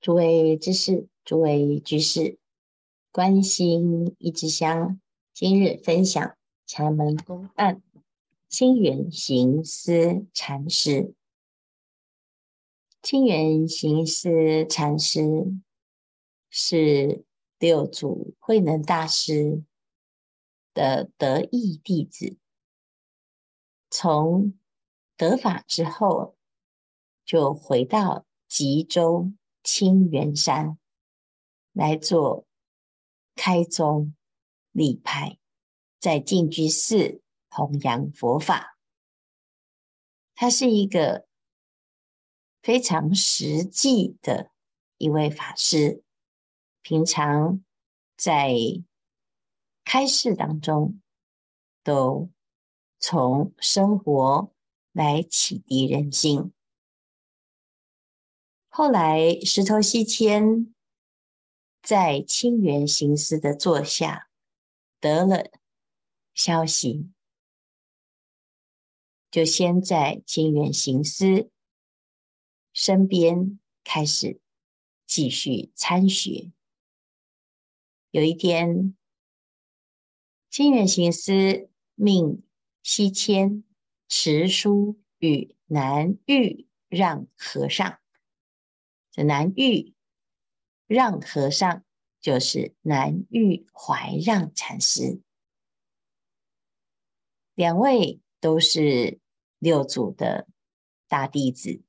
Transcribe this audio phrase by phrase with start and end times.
[0.00, 2.38] 诸位知识，诸位居士，
[3.12, 4.98] 关心一枝香，
[5.34, 7.82] 今日分享禅门公案，
[8.48, 11.14] 清源行思禅师。
[13.02, 15.20] 清源行思禅师
[16.48, 17.26] 是
[17.58, 19.62] 六祖慧能大师
[20.72, 22.38] 的得意弟子，
[23.90, 24.58] 从
[25.18, 26.36] 得法之后，
[27.22, 29.30] 就回到吉州
[29.72, 30.80] 清源山
[31.72, 32.44] 来做
[33.36, 34.16] 开宗
[34.72, 35.38] 立派，
[36.00, 38.76] 在净居寺弘扬佛法。
[40.34, 41.28] 他是一个
[42.60, 44.50] 非常实际的
[44.98, 46.02] 一位法师，
[46.82, 47.64] 平常
[48.16, 48.52] 在
[49.84, 51.00] 开示当中，
[51.84, 52.28] 都
[52.98, 54.52] 从生活
[54.90, 56.52] 来启迪人心。
[58.72, 60.72] 后来石头西迁
[61.82, 64.30] 在清源行思的座下
[65.00, 65.50] 得了
[66.34, 67.10] 消息，
[69.28, 71.50] 就先在清源行思
[72.72, 74.40] 身边开始
[75.04, 76.52] 继续参学。
[78.12, 78.96] 有一天，
[80.48, 82.44] 清源行思命
[82.84, 83.64] 西迁
[84.06, 87.99] 持书与南玉让和尚。
[89.12, 89.92] 这南岳
[90.86, 91.84] 让和尚
[92.20, 95.20] 就是南岳怀让禅师，
[97.54, 99.18] 两位都是
[99.58, 100.46] 六祖的
[101.08, 101.82] 大弟子，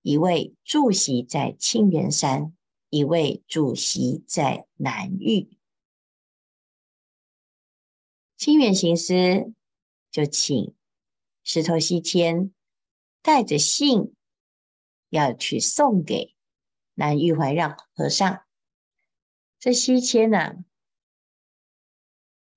[0.00, 2.56] 一位住席在清源山，
[2.88, 5.46] 一位住席在南岳。
[8.38, 9.52] 清源行思
[10.10, 10.74] 就请
[11.42, 12.54] 石头西迁
[13.20, 14.15] 带着信。
[15.08, 16.34] 要去送给
[16.94, 18.42] 南玉怀让和尚。
[19.58, 20.56] 这西迁呢，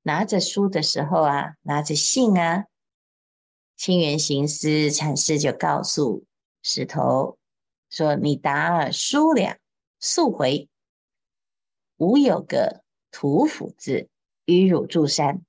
[0.01, 2.65] 拿着书的时候啊，拿着信啊，
[3.75, 6.25] 清源行思禅师就告诉
[6.61, 7.37] 石头
[7.89, 9.57] 说：“你答书两
[9.99, 10.69] 速回，
[11.97, 14.09] 吾有个土府字
[14.45, 15.43] 与汝住山。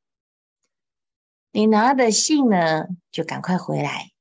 [1.51, 4.13] 你拿的信呢，就赶快回来。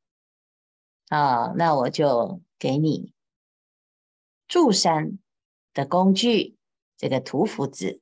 [1.09, 3.13] 啊，那我就。”给你
[4.49, 5.17] 住山
[5.73, 6.57] 的工具，
[6.97, 8.01] 这个土府子，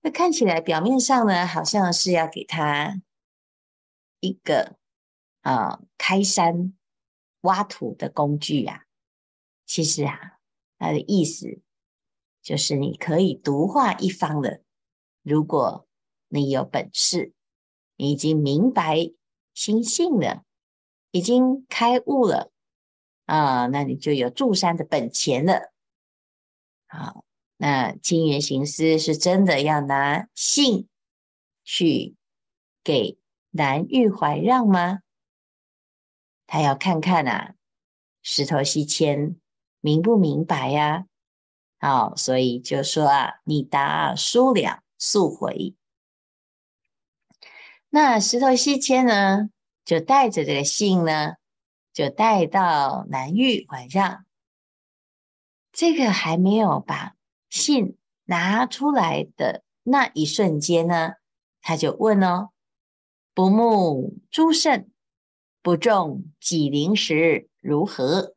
[0.00, 3.02] 那看起来表面上呢，好像是要给他
[4.20, 4.78] 一个
[5.42, 6.74] 啊开山
[7.42, 8.82] 挖土的工具呀、啊。
[9.66, 10.38] 其实啊，
[10.78, 11.60] 他的意思
[12.40, 14.62] 就是你可以独化一方的。
[15.22, 15.86] 如果
[16.28, 17.34] 你有本事，
[17.96, 19.12] 你已经明白
[19.52, 20.45] 心性了。
[21.16, 22.52] 已经开悟了
[23.24, 25.72] 啊，那你就有住山的本钱了。
[26.86, 27.24] 好，
[27.56, 30.88] 那清源行思是真的要拿信
[31.64, 32.14] 去
[32.84, 33.18] 给
[33.50, 35.00] 南岳怀让吗？
[36.46, 37.54] 他要看看啊，
[38.22, 39.36] 石头西迁
[39.80, 41.06] 明不明白呀？
[41.80, 45.74] 好，所以就说啊，你答书两速回。
[47.88, 49.48] 那石头西迁呢？
[49.86, 51.36] 就带着这个信呢，
[51.92, 54.26] 就带到南岳晚上。
[55.70, 57.14] 这个还没有把
[57.48, 61.12] 信拿出来的那一瞬间呢，
[61.60, 62.50] 他就问哦
[63.32, 64.90] ：“不慕诸圣，
[65.62, 68.34] 不重己灵时如何？”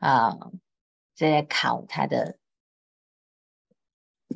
[0.00, 0.36] 啊，
[1.14, 2.38] 在考他的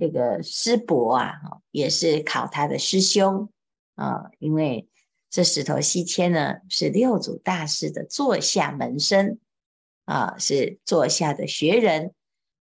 [0.00, 3.52] 这个师伯啊，也是考他的师兄
[3.96, 4.88] 啊，因为。
[5.32, 9.40] 这石头西迁呢，是六祖大师的座下门生
[10.04, 12.14] 啊，是座下的学人。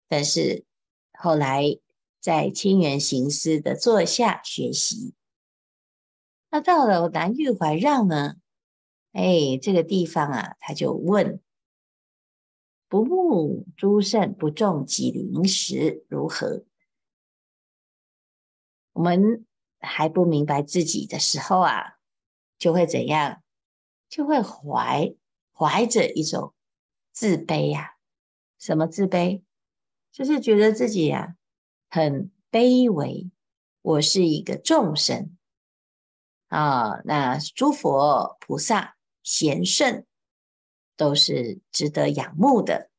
[0.08, 0.64] 但是
[1.12, 1.78] 后来
[2.18, 5.14] 在清源行思的座下学习。
[6.50, 8.34] 那到了南岳怀让呢？
[9.12, 11.40] 哎，这个地方啊，他就问：
[12.88, 16.64] 不慕诸圣，不重己灵时如何？
[18.92, 19.46] 我们
[19.78, 21.95] 还不明白自己的时候啊。
[22.58, 23.42] 就会怎样？
[24.08, 25.16] 就会怀
[25.52, 26.54] 怀着一种
[27.10, 27.96] 自卑呀、
[28.56, 29.42] 什么自卑？
[30.12, 31.36] 就是觉得自己呀、啊、
[31.88, 33.28] 很卑微，
[33.82, 35.36] 我是一个众生
[36.46, 37.00] 啊。
[37.04, 40.06] 那诸佛菩萨贤圣
[40.96, 42.90] 都是值得仰慕的。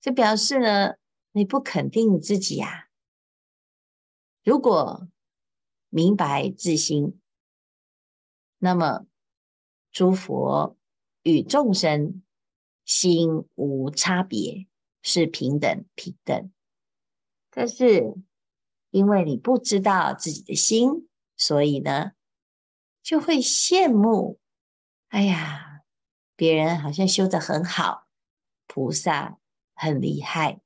[0.00, 0.96] 这表示呢，
[1.30, 2.88] 你不肯定自己呀、
[4.42, 5.06] 如果
[5.90, 7.20] 明白自心。
[8.58, 9.06] 那么，
[9.92, 10.76] 诸佛
[11.22, 12.22] 与众生
[12.84, 14.66] 心无差别，
[15.02, 16.50] 是平等平等。
[17.50, 18.14] 但是
[18.90, 22.12] 因为你不知道自己的心，所以呢，
[23.02, 24.40] 就会羡慕。
[25.08, 25.82] 哎呀，
[26.34, 28.08] 别人好像修得很好，
[28.66, 29.38] 菩萨
[29.74, 30.60] 很厉害，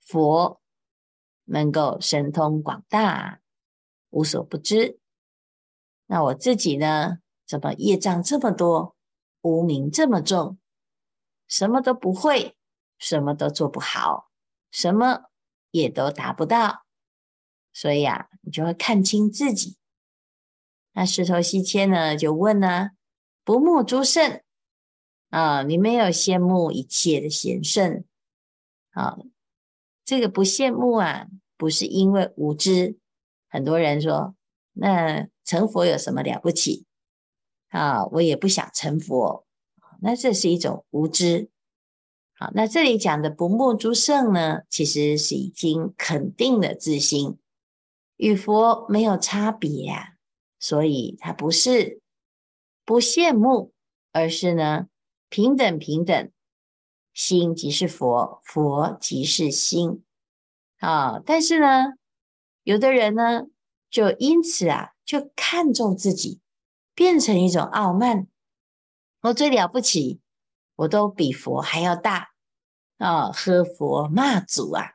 [0.00, 0.62] 佛
[1.44, 3.40] 能够神通广大，
[4.10, 4.99] 无所不知。
[6.12, 7.18] 那我自己呢？
[7.46, 8.96] 怎么业障这么多，
[9.42, 10.58] 无明这么重，
[11.46, 12.56] 什么都不会，
[12.98, 14.28] 什么都做不好，
[14.72, 15.30] 什么
[15.70, 16.84] 也都达不到。
[17.72, 19.76] 所以啊，你就会看清自己。
[20.94, 22.90] 那石头希迁呢，就问呢：
[23.44, 24.42] 不慕诸圣
[25.28, 28.04] 啊，你没有羡慕一切的贤圣
[28.90, 29.16] 啊？
[30.04, 32.98] 这个不羡慕啊，不是因为无知。
[33.48, 34.34] 很多人说。
[34.72, 36.86] 那成佛有什么了不起
[37.68, 38.06] 啊？
[38.06, 39.44] 我也不想成佛，
[40.00, 41.50] 那这是一种无知。
[42.34, 47.38] 好，那这里讲的不慕诸圣呢，其实是已经肯定了自心，
[48.16, 50.14] 与佛没有差别呀，
[50.58, 52.00] 所以他不是
[52.84, 53.72] 不羡慕，
[54.12, 54.86] 而是呢
[55.28, 56.30] 平等平等，
[57.12, 60.02] 心即是佛，佛即是心。
[60.78, 61.94] 啊，但是呢，
[62.62, 63.46] 有的人呢。
[63.90, 66.40] 就因此啊，就看重自己，
[66.94, 68.28] 变成一种傲慢。
[69.22, 70.20] 我最了不起，
[70.76, 72.30] 我都比佛还要大
[72.98, 73.32] 啊！
[73.32, 74.92] 喝佛骂祖啊，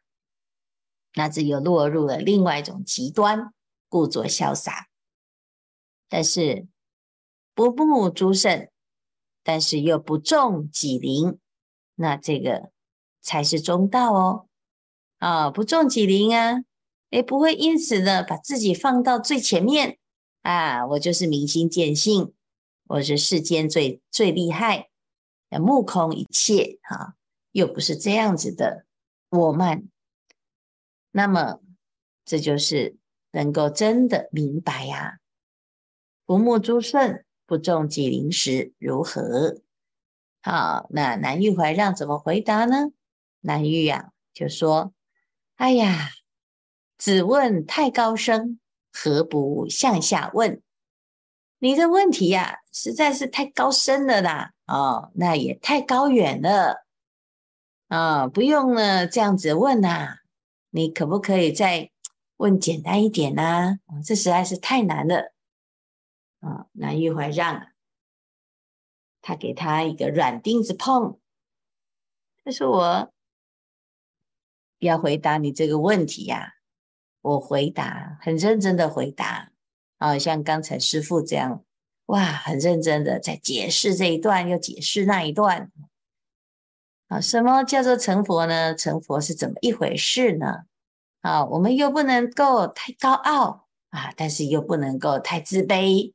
[1.13, 3.53] 那这又落入了另外一种极端，
[3.89, 4.87] 故作潇洒。
[6.07, 6.67] 但是
[7.53, 8.69] 不慕诸圣，
[9.43, 11.39] 但是又不重己灵，
[11.95, 12.71] 那这个
[13.21, 14.47] 才是中道哦。
[15.17, 16.63] 啊，不重己灵啊。
[17.15, 19.97] 也不会因此呢，把自己放到最前面
[20.41, 20.85] 啊！
[20.85, 22.33] 我就是明心见性，
[22.87, 24.89] 我是世间最最厉害，
[25.49, 27.15] 目空一切啊，
[27.53, 28.85] 又不是这样子的
[29.29, 29.87] 我慢。
[31.11, 31.61] 那么，
[32.25, 32.97] 这就是
[33.31, 35.19] 能够真的明白呀、
[36.25, 39.61] 不慕诸圣，不重己灵时如何？
[40.41, 42.91] 好，那南玉怀让怎么回答呢？
[43.39, 44.93] 南玉呀、就说
[45.55, 46.09] ：“哎呀。”
[46.97, 48.59] 只问太高深，
[48.91, 50.61] 何不向下问？
[51.59, 54.53] 你的问题呀、实在是太高深了啦！
[54.67, 56.85] 哦，那也太高远了
[57.87, 60.17] 啊、不用呢，这样子问呐、
[60.69, 61.91] 你可不可以再
[62.37, 64.01] 问简单一点呢、啊？
[64.03, 65.33] 这实在是太难了
[66.39, 66.67] 啊、哦！
[66.73, 67.67] 南岳怀让，
[69.21, 71.19] 他给他一个软钉子碰，
[72.43, 73.13] 他说：“我
[74.79, 76.54] 要回答你这个问题呀、”
[77.25, 79.49] 我回答很认真的回答，
[79.97, 81.63] 啊，像刚才师父这样，
[82.05, 85.71] 哇，很认真的在解释这一段，又解释那一段，
[87.07, 88.75] 啊，什么叫做成佛呢？
[88.75, 90.65] 成佛是怎么一回事呢？
[91.21, 96.13] 啊，我们又不能够太高傲啊，但是又不能够太自卑，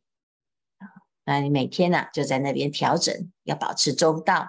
[0.78, 0.86] 啊，
[1.24, 4.48] 那你每天呢，啊，就在那边调整，要保持中道，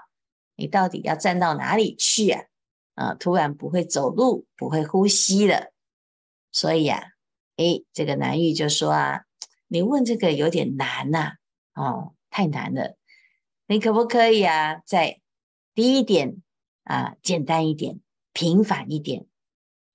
[0.55, 2.43] 你到底要站到哪里去啊？
[2.93, 5.71] 啊，突然不会走路，不会呼吸了。
[6.51, 7.11] 所以呀，
[7.57, 9.21] 诶，这个南玉就说啊，
[9.67, 11.33] 你问这个有点难呐，
[11.73, 12.97] 哦，太难了，
[13.67, 15.21] 你可不可以啊，再
[15.73, 16.41] 低一点
[16.83, 17.99] 啊，简单一点，
[18.33, 19.25] 平凡一点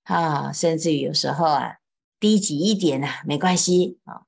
[0.03, 1.77] 啊，甚至于有时候啊，
[2.19, 4.23] 低级一点呐，没关系啊。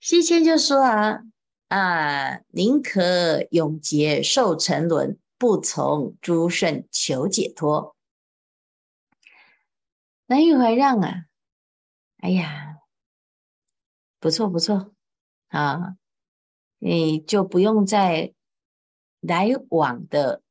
[0.00, 1.20] 西迁就说啊，
[1.68, 7.94] 啊，宁可永劫受沉沦，不从诸圣求解脱。
[10.26, 11.24] 南玉怀让啊，
[12.18, 12.78] 哎呀，
[14.18, 14.94] 不错不错
[15.48, 15.96] 啊，
[16.78, 18.32] 你就不用再
[19.20, 20.42] 来往的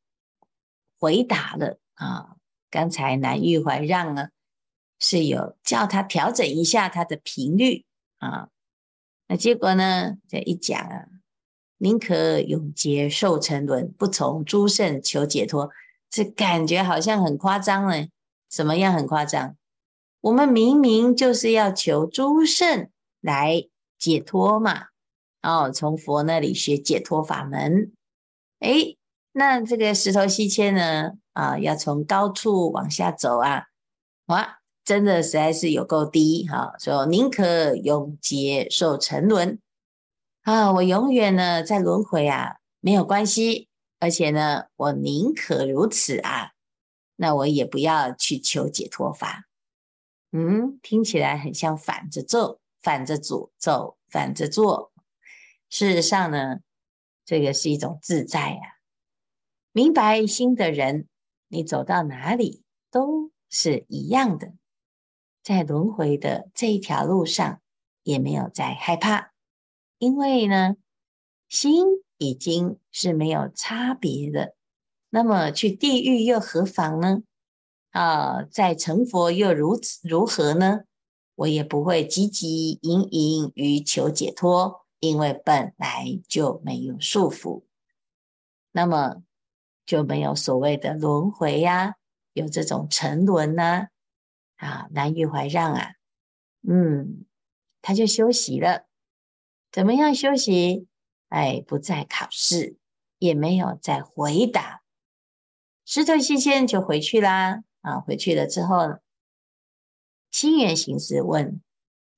[1.00, 2.36] 回答了啊。
[2.70, 4.30] 刚才南玉怀让呢，
[5.00, 7.86] 是有叫他调整一下他的频率
[8.20, 8.50] 啊，
[9.28, 11.08] 那结果呢，这一讲啊，
[11.78, 15.72] 宁可永劫受沉沦，不从诸圣求解脱，
[16.10, 18.08] 这感觉好像很夸张呢。
[18.48, 19.56] 怎么样很夸张？
[20.22, 24.86] 我们明明就是要求诸圣来解脱嘛，
[25.42, 27.92] 哦，从佛那里学解脱法门。
[28.60, 28.98] 诶，
[29.32, 31.14] 那这个石头西迁呢？
[31.34, 33.64] 啊，要从高处往下走啊，
[34.28, 36.76] 哇，真的实在是有够低哈！
[36.78, 39.60] 说宁可永劫受沉沦
[40.44, 46.52] 啊，我永远呢在轮回啊，没有关系，而且呢，我宁可如此啊，
[47.16, 49.46] 那我也不要去求解脱法。
[50.32, 54.94] 嗯，听起来很像反着走，反着走，走反着做。
[55.70, 56.60] 事实上呢，
[57.26, 58.62] 这个是一种自在呀、
[59.72, 61.08] 明白心的人，
[61.48, 64.54] 你走到哪里都是一样的，
[65.44, 67.62] 在轮回的这一条路上，
[68.04, 69.32] 也没有再害怕，
[69.98, 70.76] 因为呢，
[71.50, 71.86] 心
[72.18, 74.56] 已经是没有差别的。
[75.10, 77.24] 那么去地狱又何妨呢？
[77.92, 80.82] 啊，再成佛又如如何呢？
[81.36, 87.64] 我也不会汲汲营营于求解脱，因为本来就没有束缚，
[88.72, 89.24] 那么
[89.86, 91.96] 就没有所谓的轮回呀，
[92.34, 93.88] 有这种沉沦呐，
[94.58, 95.94] 啊，南岳怀让啊，
[96.68, 97.26] 嗯，
[97.82, 98.86] 他就休息了。
[99.72, 100.88] 怎么样休息？
[101.30, 102.78] 哎，不再考试，
[103.18, 104.82] 也没有再回答。
[105.86, 107.64] 石头西迁就回去啦。
[107.82, 109.00] 啊，回去了之后。
[110.32, 111.62] 清源行思问：“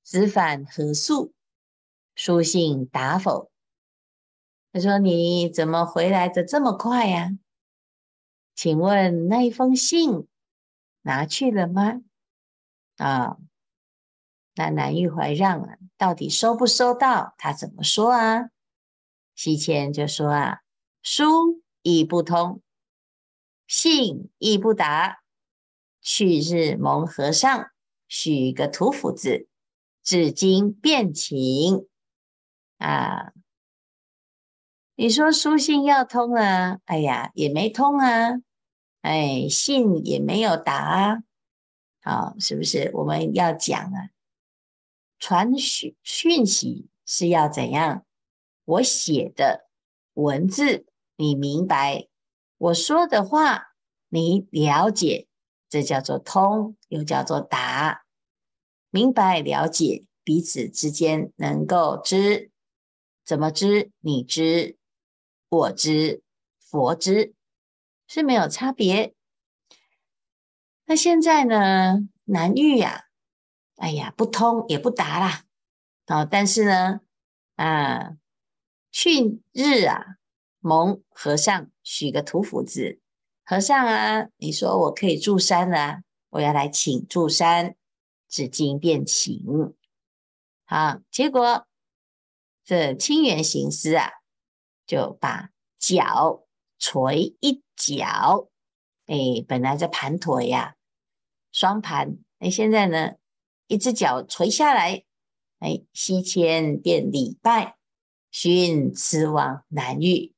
[0.05, 1.33] 子返何速？
[2.13, 3.49] 书信达否？”
[4.71, 7.31] 他说：“你怎么回来的这么快呀？
[8.53, 10.27] 请问那一封信
[11.01, 12.03] 拿去了吗？”
[12.97, 13.37] 啊，
[14.53, 17.33] 那南玉怀让啊，到底收不收到？
[17.39, 18.51] 他怎么说啊？
[19.33, 20.59] 西迁就说啊
[21.01, 22.61] ：“书亦不通，
[23.65, 25.22] 信亦不达。
[26.03, 27.71] 去日蒙和尚。”
[28.07, 29.47] 许个土斧子，
[30.03, 31.87] 至今便请
[32.77, 33.33] 啊！
[34.93, 36.79] 你说书信要通啊？
[36.85, 38.33] 哎呀，也没通啊！
[39.01, 41.23] 哎，信也没有达啊！
[42.03, 42.91] 好，是不是？
[42.93, 44.09] 我们要讲啊，
[45.17, 48.05] 传讯讯息是要怎样？
[48.65, 49.67] 我写的
[50.13, 52.07] 文字你明白，
[52.59, 53.73] 我说的话
[54.09, 55.27] 你了解，
[55.73, 58.05] 这叫做通，又叫做达。
[58.91, 62.51] 明白了解彼此之间能够知，
[63.25, 63.89] 怎么知？
[63.99, 64.77] 你知，
[65.49, 66.21] 我知，
[66.59, 67.33] 佛知，
[68.05, 69.15] 是没有差别。
[70.85, 72.07] 那现在呢？
[72.25, 73.05] 难遇呀，
[73.77, 75.45] 哎呀，不通也不达啦。
[76.05, 76.99] 哦，但是呢，
[77.55, 78.11] 啊，
[78.91, 80.17] 去日啊，
[80.59, 82.99] 蒙和尚许个土府子，
[83.45, 87.75] 和尚啊，你说我可以住山了啊，我要来请住山。
[88.29, 89.75] 至今便请，
[90.65, 91.67] 好，结果
[92.63, 94.09] 这清源行思啊，
[94.87, 96.47] 就把脚
[96.79, 98.49] 捶一脚，
[99.05, 100.75] 哎，本来这盘腿呀、啊，
[101.51, 103.11] 双盘，哎，现在呢，
[103.67, 105.03] 一只脚捶下来，
[105.59, 107.77] 哎，西迁便礼拜，
[108.31, 110.31] 寻辞往南岳。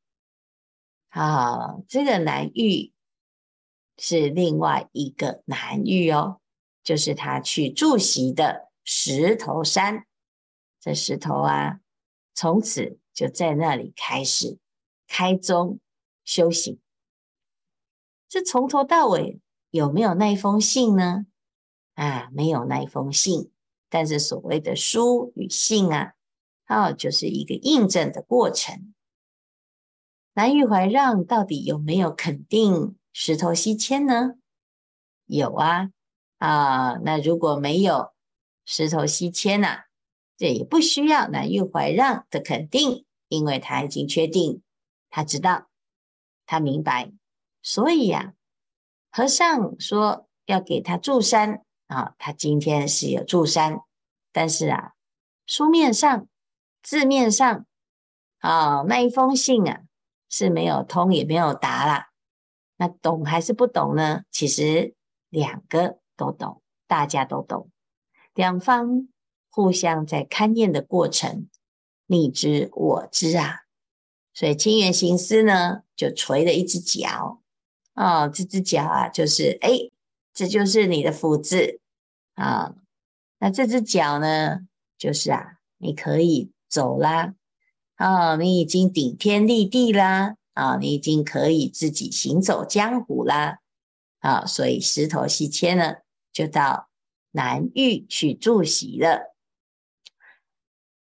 [1.08, 2.92] 好，这个南岳
[3.98, 6.40] 是另外一个南岳哦。
[6.84, 10.06] 就是他去住席的石头山，
[10.80, 11.80] 这石头啊，
[12.36, 14.60] 从此就在那里开始
[15.08, 15.80] 开宗
[16.24, 16.80] 修行。
[18.30, 19.40] 这从头到尾
[19.72, 21.26] 有没有那一封信呢？
[21.96, 23.52] 啊，没有那一封信。
[23.90, 26.14] 但是所谓的书与信啊，
[26.68, 28.94] 哦，就是一个印证的过程。
[30.34, 34.34] 南玉怀让到底有没有肯定石头西迁呢？
[35.26, 35.90] 有啊。
[36.38, 38.12] 啊，那如果没有
[38.66, 39.86] 石头西迁呐，
[40.36, 44.62] 这也不需要南岳怀让的肯定，因为他已经确定，
[45.10, 45.70] 他知道，
[46.46, 47.14] 他明白，
[47.64, 53.80] 所以呀、啊，和尚说要给他住山啊，他今天是有住山，
[54.34, 54.92] 但是啊，
[55.46, 56.28] 书面上、
[56.84, 57.66] 字面上
[58.40, 59.84] 啊，那一封信啊
[60.30, 62.10] 是没有通也没有答啦，
[62.78, 64.24] 那懂还是不懂呢？
[64.32, 64.94] 其实
[65.30, 66.00] 两个。
[66.18, 67.70] 都懂，大家都懂，
[68.34, 69.10] 两方
[69.50, 71.50] 互相在勘验的过程，
[72.06, 73.64] 你知我知啊，
[74.34, 77.42] 所以清源行思呢，就捶了一只脚，
[77.96, 79.92] 哦，这只脚啊，就是哎，
[80.34, 81.82] 这就是你的福字。
[82.36, 82.76] 啊，
[83.40, 84.60] 那这只脚呢，
[84.98, 87.36] 就是啊，你可以走啦，
[87.98, 93.60] 哦，你已经顶天立地啦，啊、你已经可以自己行走江湖啦，
[94.18, 95.98] 啊、所以石头西迁呢。
[96.36, 96.90] 就到
[97.32, 99.34] 南岳去住席了。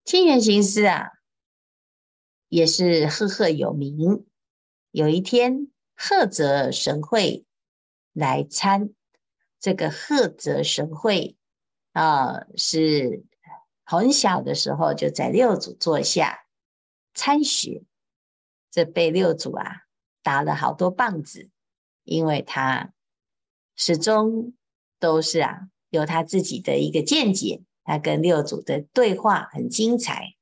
[0.05, 1.13] 清源行思啊，
[2.51, 4.27] 也是赫赫有名。
[4.91, 7.47] 有一天，赫泽神会
[8.13, 8.91] 来参。
[9.59, 11.39] 这个赫泽神会
[11.93, 13.25] 啊，是
[13.83, 16.45] 很小的时候就在六祖座下
[17.15, 17.83] 参学，
[18.75, 19.83] 这被六祖啊
[20.25, 21.49] 打了好多棒子，
[22.03, 22.93] 因为他
[23.77, 24.53] 始终。
[25.01, 27.63] 都是啊，有他自己的一个见解。
[27.83, 30.35] 他跟六祖的对话很精彩。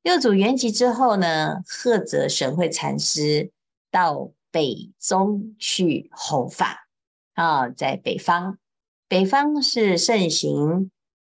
[0.00, 3.52] 六祖圆寂之后呢，赫泽神会禅师
[3.90, 6.88] 到北宗去弘法
[7.34, 8.58] 啊，在北方，
[9.06, 10.90] 北方是盛行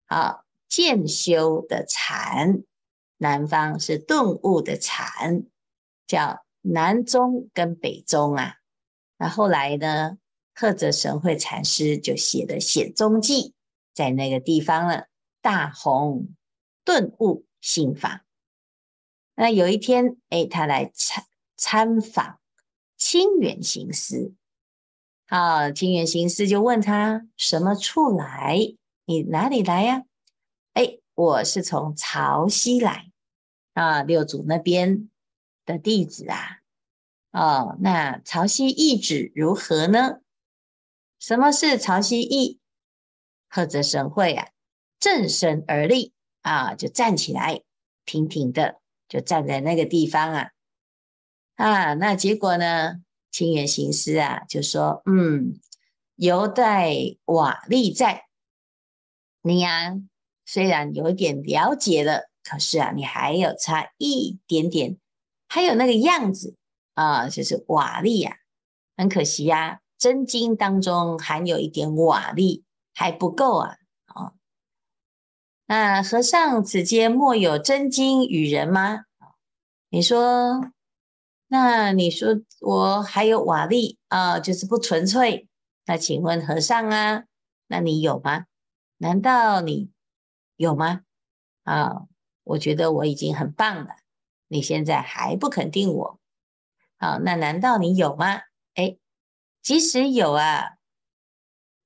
[0.07, 2.63] 啊渐修的禅，
[3.19, 5.45] 南方是顿悟的禅，
[6.13, 8.57] 叫南宗跟北宗啊。
[9.17, 10.19] 那后来呢，
[10.55, 13.49] 赫泽神会禅师就写了《显宗记》，
[13.95, 15.07] 在那个地方了，
[15.41, 16.29] 大弘
[16.85, 18.27] 顿悟心法。
[19.35, 21.25] 那有一天，哎，他来参
[21.57, 22.39] 参访
[22.99, 24.35] 清远行思，
[25.29, 28.59] 啊，清远行思就问他什么处来？
[29.07, 30.03] 你哪里来呀？
[30.75, 33.11] 哎，我是从潮汐来，
[33.73, 35.09] 啊，六祖那边
[35.65, 36.59] 的弟子啊。
[37.31, 40.21] 哦，那潮溪意旨如何呢？
[41.19, 42.59] 什么是潮溪意？
[43.49, 44.49] 赫泽神会啊，
[44.99, 47.63] 正身而立啊，就站起来，
[48.05, 48.81] 挺挺的。
[49.09, 50.51] 就站在那个地方啊，
[51.57, 53.03] 啊，那结果呢？
[53.31, 55.59] 清源行师啊，就说：“嗯，
[56.17, 58.27] 犹带瓦砾在。
[59.43, 59.95] 你呀、啊，
[60.45, 64.99] 虽然有一点了解了，可是啊，你还有差一点点，
[65.53, 66.57] 还有那个样子
[66.95, 68.35] 啊，就是瓦砾啊，
[68.97, 72.63] 很可惜呀、啊，真经当中含有一点瓦砾，
[72.95, 73.77] 还不够啊。”
[74.09, 74.33] 啊
[75.67, 79.05] 那和尚，此间莫有真经与人吗？
[79.91, 80.71] 你说，
[81.49, 85.51] 那你说我还有瓦砾啊，就是不纯粹。
[85.85, 87.25] 那请问和尚啊，
[87.67, 88.47] 那你有吗？
[88.97, 89.91] 难道你
[90.57, 91.03] 有吗？
[91.65, 92.07] 啊，
[92.43, 93.97] 我觉得我已经很棒了。
[94.53, 96.21] 你现在还不肯定我？
[96.99, 98.43] 好，那难道你有吗？
[98.75, 98.99] 哎，
[99.63, 100.77] 即使有啊，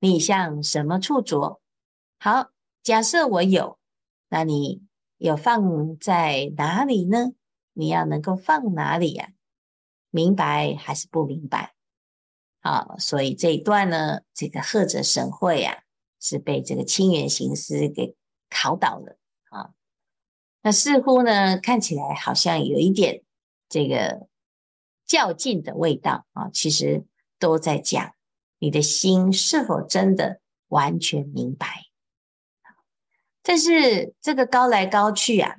[0.01, 1.61] 你向什么处着？
[2.19, 2.51] 好。
[2.83, 3.79] 假设我有，
[4.29, 4.83] 那你
[5.17, 7.35] 有放在哪里呢？
[7.73, 9.31] 你要能够放哪里呀？
[10.11, 11.75] 明白还是不明白？
[12.61, 15.85] 好，所以这一段呢，这个赫泽神会啊，
[16.21, 18.17] 是被这个清源行师给
[18.51, 19.17] 考倒了。
[20.67, 23.23] 那似乎呢，看起来好像有一点
[23.69, 24.27] 这个
[25.07, 27.05] 较劲的味道啊，其实
[27.39, 28.15] 都在讲
[28.59, 31.69] 你的心是否真的完全明白。
[33.45, 35.59] 但是这个高来高去啊，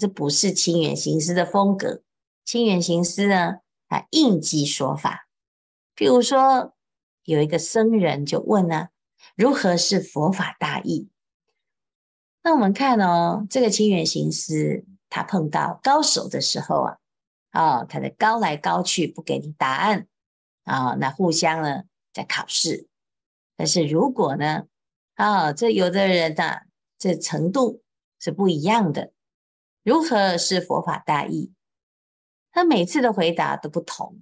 [0.00, 2.00] 这不是清远行师的风格。
[2.46, 3.56] 清远行师呢，
[3.90, 5.28] 他应机说法。
[5.94, 6.74] 譬如说，
[7.24, 8.88] 有一个僧人就问呢、啊，
[9.36, 11.10] 如何是佛法大义？
[12.46, 16.98] 那我们看哦，这个清远行思，他碰到高手的时候啊，
[17.50, 20.06] 哦，他的高来高去，不给你答案
[20.62, 21.82] 啊、那互相呢
[22.12, 22.86] 在考试。
[23.56, 24.68] 但是如果呢，
[25.16, 26.62] 啊、这有的人呢、啊。
[26.98, 27.82] 这程度
[28.20, 29.12] 是不一样的。
[29.82, 31.52] 如何是佛法大义？
[32.52, 34.20] 他每次的回答都不同。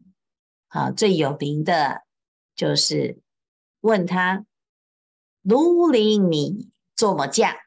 [0.69, 2.05] 啊，最有名的
[2.57, 3.21] 就是
[3.81, 4.47] 问他：
[5.45, 7.64] 庐陵米作么价？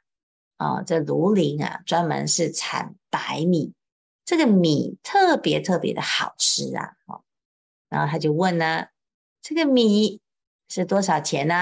[0.58, 3.74] 啊，这庐陵啊，专门是产白米，
[4.26, 6.98] 这个米特别特别的好吃啊。
[7.90, 8.88] 然后他就问呢：
[9.42, 10.22] 这个米
[10.68, 11.56] 是多少钱呢？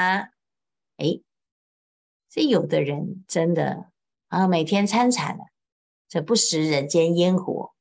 [0.98, 1.22] 哎。
[2.28, 3.92] 这有的人真的
[4.28, 5.46] 啊，每天参禅了，
[6.10, 7.72] 这不食人间烟火，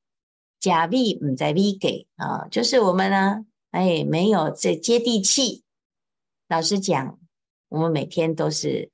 [0.61, 5.65] 假币唔在币给啊，就是我们呢，哎，没有这接地气。
[6.47, 7.19] 老实讲，
[7.69, 8.93] 我们每天都是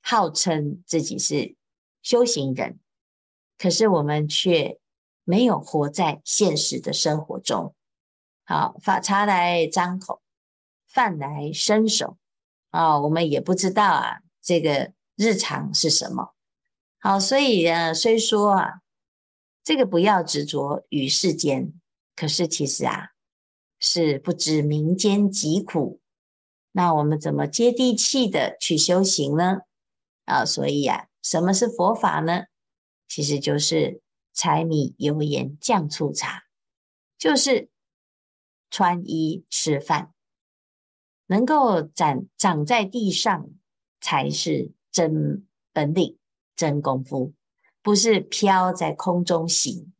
[0.00, 1.55] 号称自己是
[2.06, 2.78] 修行人，
[3.58, 4.78] 可是我们却
[5.24, 7.74] 没有活在现实的生活中。
[8.44, 10.22] 好，法茶来张口，
[10.86, 12.16] 饭来伸手
[12.70, 14.92] 啊，我们也不知道啊，这个。
[15.18, 16.34] 日常是什么？
[17.00, 18.82] 好，所以呢，虽说啊，
[19.64, 21.72] 这个不要执着于世间，
[22.14, 23.12] 可是其实啊，
[23.80, 26.02] 是不知民间疾苦。
[26.72, 29.60] 那我们怎么接地气的去修行呢？
[30.26, 32.44] 啊，所以啊，什么是佛法呢？
[33.08, 34.00] 其实就是
[34.32, 36.44] 柴米油盐酱醋茶，
[37.18, 37.68] 就是
[38.70, 40.12] 穿衣吃饭，
[41.26, 43.48] 能够长长在地上
[44.00, 44.72] 才是。
[44.92, 46.16] 真本领，
[46.54, 47.34] 真功夫，
[47.82, 49.92] 不是飘在空中行，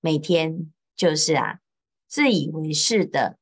[0.00, 1.60] 每天就是啊，
[2.08, 3.38] 自以为是的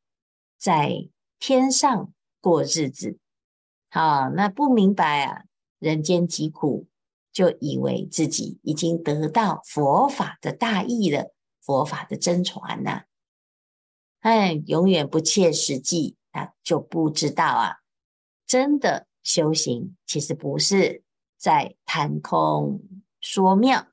[0.59, 3.19] 在天上过日子。
[3.89, 5.45] 好，那不明白啊，
[5.79, 6.88] 人间疾苦，
[7.39, 13.05] 就以为自己已经得到佛法的大义了，佛法的真传呐、啊，
[14.19, 17.77] 哎，永远不切实际啊，就不知道啊，
[18.45, 19.07] 真的。
[19.23, 21.05] 修行其实不是
[21.37, 22.83] 在谈空
[23.21, 23.87] 说妙，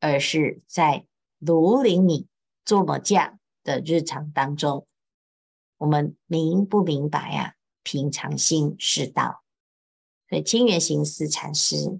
[0.00, 1.06] 而是在
[1.40, 2.26] 庐陵米
[2.66, 4.86] 作么价的日常当中，
[5.78, 7.54] 我们明不明白啊？
[7.82, 9.42] 平常心是道。
[10.28, 11.98] 所以清源行思禅师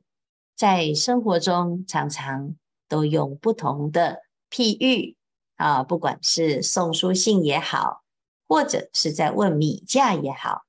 [0.55, 2.57] 在生活中常常
[2.89, 5.17] 都用不同的譬喻
[5.57, 8.05] 啊，不管是送书信也好，
[8.47, 10.63] 或者是在问米价也好，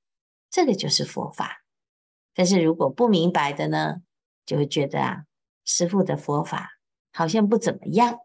[0.49, 1.63] 这个就是佛法。
[2.33, 4.01] 但是如果不明白的呢，
[4.45, 5.25] 就会觉得啊，
[5.63, 6.71] 师父的佛法
[7.13, 8.19] 好像不怎么样，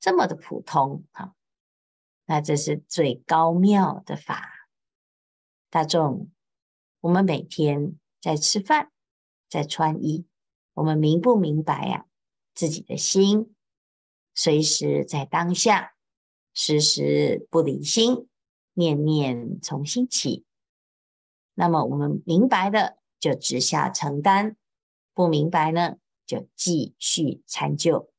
[0.00, 1.34] 这么的普通哈。
[2.26, 4.50] 那这是最高妙的法，
[5.70, 6.30] 大众，
[7.00, 8.90] 我们每天在吃饭，
[9.48, 10.26] 在穿衣，
[10.74, 12.06] 我们明不明白呀？
[12.54, 13.54] 自己的心，
[14.34, 15.94] 随时在当下，
[16.52, 18.28] 时时不离心，
[18.74, 20.44] 念念从心起。
[21.54, 24.56] 那么我们明白的，就直下承担；
[25.14, 28.10] 不明白呢，就继续参究。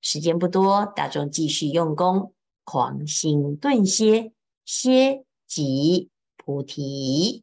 [0.00, 2.34] 时间不多，大众继续用功。
[2.64, 4.34] 狂心顿歇，
[4.66, 7.42] 歇即菩提。